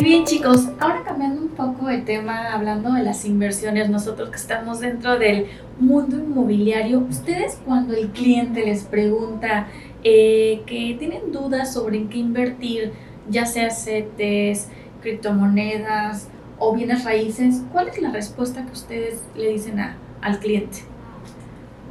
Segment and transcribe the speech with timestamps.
[0.00, 4.36] Y bien chicos, ahora cambiando un poco de tema, hablando de las inversiones, nosotros que
[4.36, 5.46] estamos dentro del
[5.80, 9.66] mundo inmobiliario, ustedes cuando el cliente les pregunta
[10.04, 12.92] eh, que tienen dudas sobre en qué invertir,
[13.28, 14.68] ya sea CETES,
[15.02, 16.28] criptomonedas
[16.60, 20.78] o bienes raíces, ¿cuál es la respuesta que ustedes le dicen a, al cliente?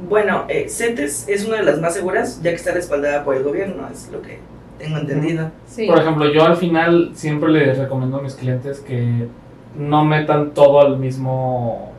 [0.08, 3.42] Bueno, eh, CETES es una de las más seguras, ya que está respaldada por el
[3.42, 4.38] gobierno, es lo que
[4.78, 5.50] tengo entendido.
[5.86, 9.28] Por ejemplo, yo al final siempre les recomiendo a mis clientes que
[9.76, 11.92] no metan todo al mismo,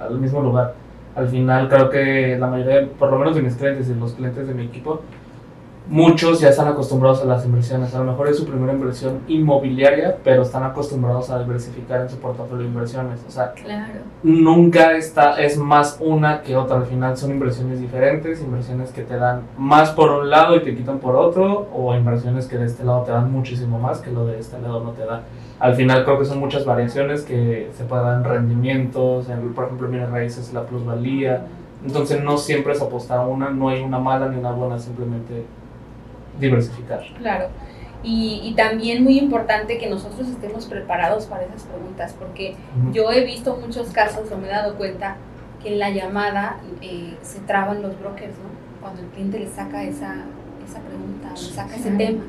[0.00, 0.74] al mismo lugar.
[1.14, 4.46] Al final creo que la mayoría, por lo menos de mis clientes y los clientes
[4.46, 5.02] de mi equipo,
[5.90, 7.92] muchos ya están acostumbrados a las inversiones.
[7.94, 12.16] A lo mejor es su primera inversión inmobiliaria, pero están acostumbrados a diversificar en su
[12.16, 13.20] portafolio de inversiones.
[13.26, 13.52] O sea,
[14.22, 16.76] nunca está, es más una que otra.
[16.76, 20.74] Al final son inversiones diferentes, inversiones que te dan más por un lado y te
[20.76, 24.24] quitan por otro, o inversiones que de este lado te dan muchísimo más que lo
[24.26, 25.22] de este lado no te da.
[25.58, 29.88] Al final creo que son muchas variaciones que se pueden dar en rendimientos, por ejemplo,
[29.88, 31.46] en raíces, la plusvalía.
[31.84, 35.44] Entonces no siempre es apostar a una, no hay una mala ni una buena, simplemente
[36.38, 37.02] diversificar.
[37.18, 37.48] Claro.
[38.02, 42.56] Y, y, también muy importante que nosotros estemos preparados para esas preguntas, porque
[42.92, 45.18] yo he visto muchos casos, o me he dado cuenta,
[45.62, 48.80] que en la llamada eh, se traban los brokers, ¿no?
[48.80, 50.14] Cuando el cliente le saca esa,
[50.66, 52.22] esa pregunta, le saca ese tema.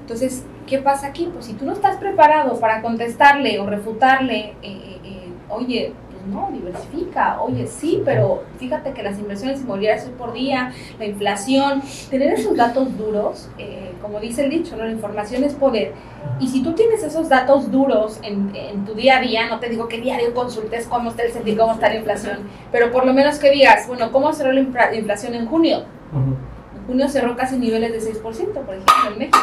[0.00, 1.28] Entonces, ¿qué pasa aquí?
[1.30, 5.92] Pues si tú no estás preparado para contestarle o refutarle, eh, eh, oye,
[6.30, 11.82] no, diversifica, oye, sí, pero fíjate que las inversiones inmobiliarias hoy por día, la inflación,
[12.10, 14.84] tener esos datos duros, eh, como dice el dicho, ¿no?
[14.84, 15.92] la información es poder.
[16.40, 19.68] Y si tú tienes esos datos duros en, en, tu día a día, no te
[19.68, 22.38] digo que diario consultes cómo está el sentido, cómo está la inflación,
[22.70, 24.60] pero por lo menos que digas, bueno, ¿cómo cerró la
[24.94, 25.84] inflación en junio?
[26.12, 29.38] En junio cerró casi niveles de 6%, por ejemplo, en México.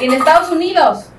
[0.00, 1.10] Y en Estados Unidos,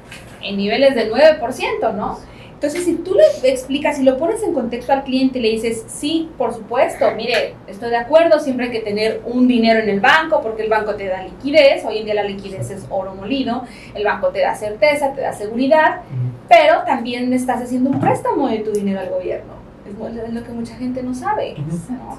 [0.41, 2.19] en niveles del 9%, ¿no?
[2.61, 5.83] Entonces, si tú le explicas y lo pones en contexto al cliente y le dices,
[5.87, 9.99] sí, por supuesto, mire, estoy de acuerdo, siempre hay que tener un dinero en el
[9.99, 13.63] banco porque el banco te da liquidez, hoy en día la liquidez es oro molido,
[13.95, 16.01] el banco te da certeza, te da seguridad,
[16.47, 19.53] pero también estás haciendo un préstamo de tu dinero al gobierno.
[19.83, 21.55] Es lo que mucha gente no sabe,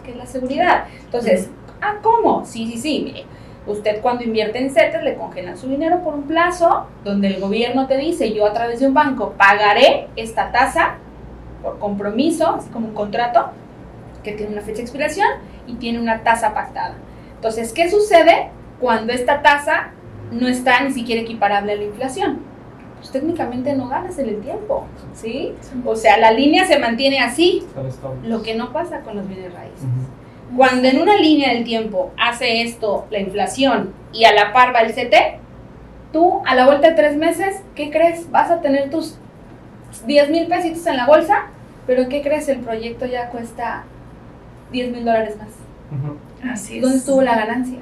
[0.04, 0.86] que es la seguridad.
[1.04, 1.50] Entonces,
[1.80, 2.44] ¿ah, cómo?
[2.44, 3.24] Sí, sí, sí, mire
[3.66, 7.86] Usted cuando invierte en CETES le congelan su dinero por un plazo donde el gobierno
[7.86, 10.96] te dice yo a través de un banco pagaré esta tasa
[11.62, 13.50] por compromiso, así como un contrato
[14.24, 15.28] que tiene una fecha de expiración
[15.66, 16.94] y tiene una tasa pactada.
[17.36, 19.90] Entonces, ¿qué sucede cuando esta tasa
[20.32, 22.40] no está ni siquiera equiparable a la inflación?
[22.98, 25.54] Pues técnicamente no ganas en el tiempo, ¿sí?
[25.84, 27.64] O sea, la línea se mantiene así,
[28.24, 29.84] lo que no pasa con los bienes raíces.
[30.56, 34.80] Cuando en una línea del tiempo hace esto la inflación y a la par va
[34.80, 35.40] el CT,
[36.12, 38.30] tú a la vuelta de tres meses, ¿qué crees?
[38.30, 39.16] Vas a tener tus
[40.06, 41.46] 10 mil pesitos en la bolsa,
[41.86, 42.48] pero ¿qué crees?
[42.48, 43.84] El proyecto ya cuesta
[44.72, 45.48] 10 mil dólares más.
[46.52, 46.82] Así es.
[46.82, 47.78] ¿Dónde estuvo la ganancia?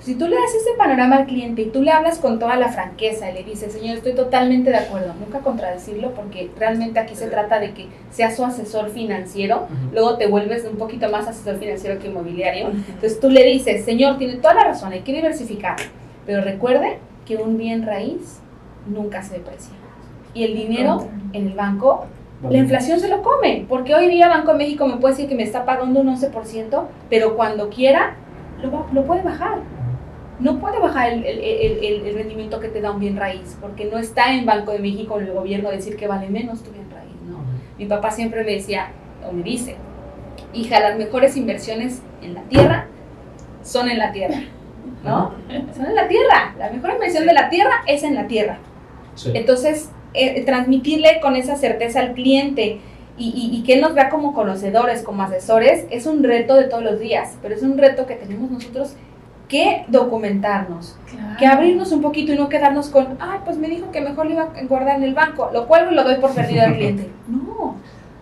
[0.00, 2.68] Si tú le das ese panorama al cliente y tú le hablas con toda la
[2.68, 7.28] franqueza y le dices, señor, estoy totalmente de acuerdo, nunca contradecirlo porque realmente aquí se
[7.28, 12.00] trata de que sea su asesor financiero, luego te vuelves un poquito más asesor financiero
[12.00, 12.68] que inmobiliario.
[12.68, 15.76] Entonces tú le dices, señor, tiene toda la razón, hay que diversificar,
[16.26, 18.40] pero recuerde que un bien raíz
[18.86, 19.74] nunca se deprecia.
[20.34, 22.06] Y el dinero en el banco
[22.50, 25.36] la inflación se lo come, porque hoy día Banco de México me puede decir que
[25.36, 28.16] me está pagando un 11%, pero cuando quiera
[28.62, 29.58] lo, puede bajar.
[30.38, 33.98] No puede bajar el, el, el, rendimiento que te da un bien raíz, porque no
[33.98, 37.14] está en Banco de México en el gobierno decir que vale menos tu bien raíz.
[37.28, 37.38] ¿no?
[37.78, 38.88] Mi papá siempre me decía,
[39.28, 39.76] o me dice,
[40.52, 42.86] hija, las mejores inversiones en la tierra
[43.62, 44.40] son en la tierra.
[45.04, 45.32] ¿No?
[45.74, 46.54] Son en la tierra.
[46.58, 48.58] La mejor inversión de la tierra es en la tierra.
[49.34, 52.80] Entonces, eh, transmitirle con esa certeza al cliente
[53.18, 56.98] y, que él nos vea como conocedores, como asesores, es un reto de todos los
[56.98, 58.94] días, pero es un reto que tenemos nosotros
[59.48, 60.96] que documentarnos,
[61.38, 64.32] que abrirnos un poquito y no quedarnos con, ay, pues me dijo que mejor lo
[64.32, 67.10] iba a guardar en el banco, lo cual lo doy por perdido al cliente.
[67.28, 67.76] No,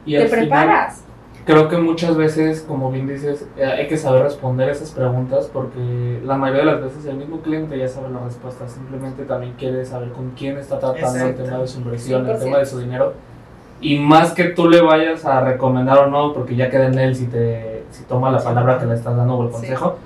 [0.07, 1.05] te preparas.
[1.45, 6.21] creo que muchas veces, como bien dices, eh, hay que saber responder esas preguntas porque
[6.25, 9.85] la mayoría de las veces el mismo cliente ya sabe la respuesta, simplemente también quiere
[9.85, 13.15] saber con quién está tratando el tema de su inversión, el tema de su dinero
[13.81, 17.17] y más que tú le vayas a recomendar o no, porque ya queda en él
[17.17, 19.97] si, te, si toma la palabra que le estás dando o el consejo,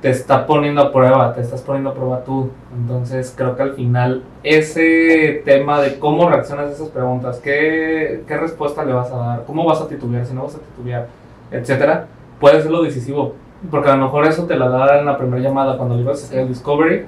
[0.00, 2.50] te está poniendo a prueba, te estás poniendo a prueba tú.
[2.72, 8.36] Entonces creo que al final ese tema de cómo reaccionas a esas preguntas, qué, qué
[8.36, 11.08] respuesta le vas a dar, cómo vas a titubear, si no vas a titubear,
[11.50, 12.06] etcétera,
[12.38, 13.34] puede ser lo decisivo.
[13.72, 16.22] Porque a lo mejor eso te la da en la primera llamada cuando le ibas
[16.22, 17.06] a hacer el discovery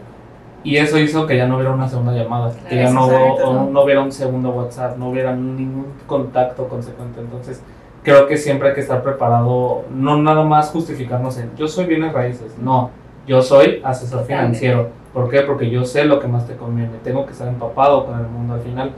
[0.62, 3.48] Y eso hizo que ya no hubiera una segunda llamada, que ya no, Exacto.
[3.48, 7.20] o no hubiera un segundo WhatsApp, no hubiera ningún contacto consecuente.
[7.20, 7.62] Entonces,
[8.02, 12.12] creo que siempre hay que estar preparado, no nada más justificarnos en yo soy bienes
[12.12, 12.90] raíces, no,
[13.26, 14.88] yo soy asesor financiero.
[15.14, 15.40] ¿Por qué?
[15.40, 18.54] Porque yo sé lo que más te conviene, tengo que estar empapado con el mundo.
[18.54, 18.92] Al final,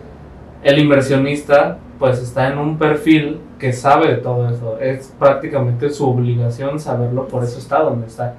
[0.63, 6.11] el inversionista pues está en un perfil que sabe de todo eso, es prácticamente su
[6.11, 8.35] obligación saberlo, por eso está donde está.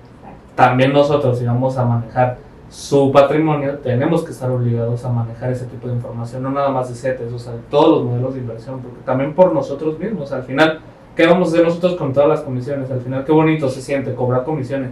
[0.54, 2.38] También nosotros, si vamos a manejar
[2.74, 6.90] su patrimonio, tenemos que estar obligados a manejar ese tipo de información, no nada más
[6.90, 10.32] de CETES, o sea, de todos los modelos de inversión, porque también por nosotros mismos,
[10.32, 10.80] al final,
[11.16, 12.90] ¿qué vamos a hacer nosotros con todas las comisiones?
[12.90, 14.90] Al final, qué bonito se siente cobrar comisiones,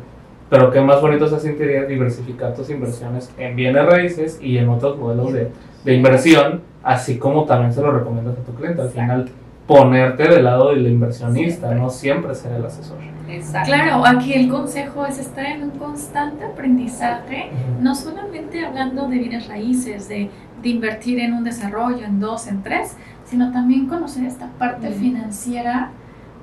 [0.47, 4.99] pero qué más bonito se sentiría diversificar tus inversiones en bienes raíces y en otros
[4.99, 5.49] modelos de,
[5.83, 8.83] de inversión, así como también se lo recomiendas a tu cliente.
[8.83, 9.27] Al final,
[9.67, 11.79] ponerte del lado del inversionista, Siempre.
[11.79, 12.97] no siempre ser el asesor.
[13.29, 13.67] Exacto.
[13.71, 17.49] Claro, aquí el consejo es estar en un constante aprendizaje,
[17.79, 20.29] no solamente hablando de bienes raíces, de,
[20.61, 25.91] de invertir en un desarrollo, en dos, en tres, sino también conocer esta parte financiera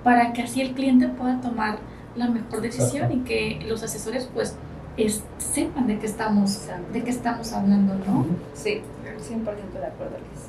[0.02, 1.78] para que así el cliente pueda tomar
[2.16, 3.16] la mejor decisión Exacto.
[3.16, 4.56] y que los asesores pues
[4.96, 8.24] es- sepan de qué estamos, de qué estamos hablando, ¿no?
[8.54, 8.80] Sí,
[9.20, 9.44] 100%
[9.78, 10.48] de acuerdo, Liz.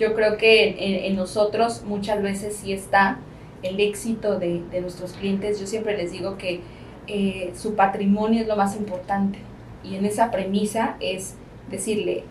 [0.00, 3.18] Yo creo que en, en nosotros muchas veces sí está
[3.62, 5.60] el éxito de, de nuestros clientes.
[5.60, 6.62] Yo siempre les digo que
[7.06, 9.38] eh, su patrimonio es lo más importante.
[9.84, 11.36] Y en esa premisa es
[11.70, 12.24] decirle,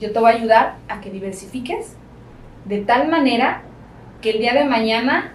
[0.00, 1.94] yo te voy a ayudar a que diversifiques
[2.64, 3.62] de tal manera
[4.20, 5.32] que el día de mañana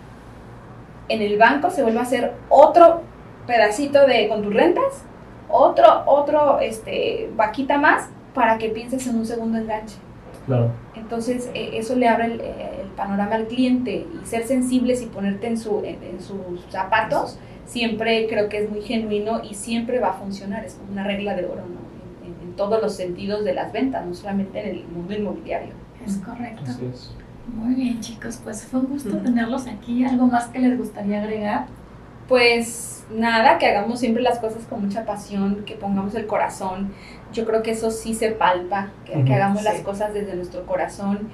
[1.08, 3.02] en el banco se vuelva a hacer otro
[3.48, 5.04] pedacito de con tus rentas,
[5.50, 9.96] otro, otro, este, vaquita más para que pienses en un segundo enganche.
[10.46, 10.72] Claro.
[10.96, 15.06] Entonces, eh, eso le abre el, eh, el panorama al cliente y ser sensibles y
[15.06, 20.00] ponerte en, su, en, en sus zapatos, siempre creo que es muy genuino y siempre
[20.00, 20.66] va a funcionar.
[20.66, 22.26] Es como una regla de oro, ¿no?
[22.26, 25.74] En, en- en todos los sentidos de las ventas, no solamente en el mundo inmobiliario.
[26.06, 26.64] Es correcto.
[26.68, 27.12] Así es.
[27.56, 30.04] Muy bien, chicos, pues fue un gusto tenerlos aquí.
[30.06, 31.66] ¿Algo más que les gustaría agregar?
[32.28, 36.92] Pues nada, que hagamos siempre las cosas con mucha pasión, que pongamos el corazón.
[37.34, 39.66] Yo creo que eso sí se palpa, que, hagamos sí.
[39.66, 41.30] las cosas desde nuestro corazón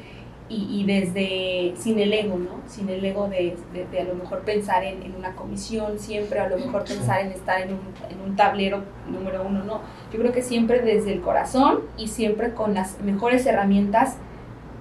[0.50, 2.62] y, y desde, sin el ego, ¿no?
[2.68, 6.40] Sin el ego de, de- de a lo mejor pensar en, en una comisión siempre,
[6.40, 7.80] a lo mejor pensar en estar en un,
[8.10, 9.82] en un tablero número uno, no.
[10.14, 14.16] Yo creo que siempre desde el corazón y siempre con las mejores herramientas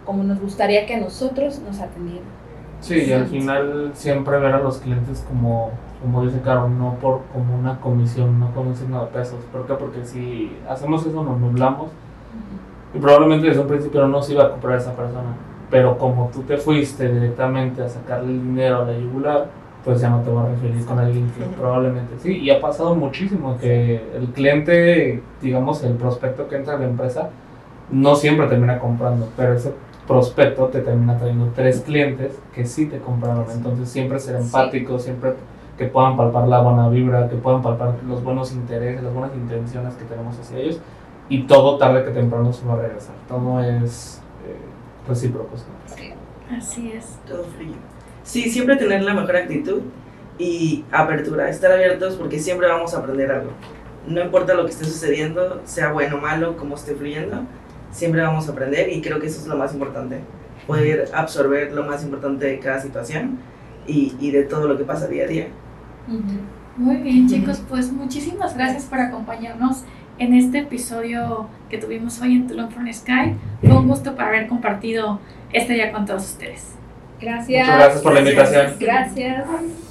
[0.05, 2.36] como nos gustaría que a nosotros nos atendieran.
[2.87, 7.23] Sí, y al final siempre ver a los clientes como, como dice Caro, no por
[7.33, 9.41] como una comisión, no como un signo de pesos.
[9.51, 9.75] ¿Por qué?
[9.75, 11.91] Porque si hacemos eso nos nublamos
[12.95, 15.35] y probablemente desde un principio no se iba a comprar esa persona.
[15.69, 19.49] Pero como tú te fuiste directamente a sacarle el dinero a la yugular,
[19.85, 22.39] pues ya no te va a referir con alguien que probablemente sí.
[22.39, 27.31] Y ha pasado muchísimo que el cliente, digamos, el prospecto que entra a la empresa,
[27.91, 29.73] no siempre termina comprando, pero ese
[30.07, 33.47] prospecto te termina trayendo tres clientes que sí te compraron.
[33.51, 35.35] Entonces siempre ser empático, siempre
[35.77, 39.95] que puedan palpar la buena vibra, que puedan palpar los buenos intereses, las buenas intenciones
[39.95, 40.81] que tenemos hacia ellos.
[41.29, 43.15] Y todo tarde que temprano se va a regresar.
[43.29, 45.51] Todo es eh, recíproco.
[45.87, 46.13] ¿sí?
[46.57, 47.19] Así es.
[47.29, 47.75] Todo fluye.
[48.23, 49.83] Sí, siempre tener la mejor actitud
[50.39, 53.51] y apertura, estar abiertos porque siempre vamos a aprender algo.
[54.07, 57.43] No importa lo que esté sucediendo, sea bueno o malo, cómo esté fluyendo,
[57.97, 60.21] siempre vamos a aprender y creo que eso es lo más importante.
[60.67, 63.39] Poder absorber lo más importante de cada situación
[63.87, 65.49] y, y de todo lo que pasa día a día.
[66.77, 69.85] Muy bien, chicos, pues muchísimas gracias por acompañarnos
[70.19, 73.35] en este episodio que tuvimos hoy en Tulum from Sky.
[73.63, 75.19] Fue un gusto para haber compartido
[75.53, 76.75] este día con todos ustedes.
[77.21, 77.67] Gracias.
[77.67, 78.73] Muchas gracias por la invitación.
[78.79, 79.86] Gracias.